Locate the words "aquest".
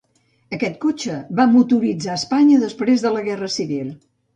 0.57-0.79